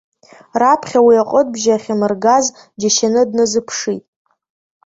Раԥхьа 0.61 0.99
уи 1.05 1.15
аҟыт-бжьы 1.21 1.71
ахьамыргаз 1.75 2.45
џьашьаны 2.79 3.21
дназыԥшит. 3.29 4.03